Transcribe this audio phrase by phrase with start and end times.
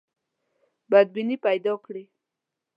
[0.91, 2.03] بدبیني پیدا کړي.